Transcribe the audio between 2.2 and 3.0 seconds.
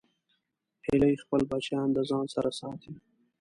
سره ساتي